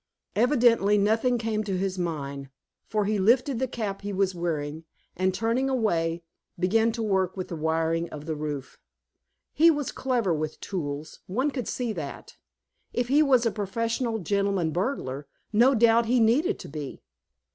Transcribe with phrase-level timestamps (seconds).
[0.35, 2.49] Evidently nothing came to his mind,
[2.87, 4.83] for he lifted the cap he was wearing,
[5.15, 6.23] and turning away,
[6.57, 8.79] began to work with the wiring of the roof.
[9.53, 12.35] He was clever with tools; one could see that.
[12.91, 17.03] If he was a professional gentleman burglar, no doubt he needed to be.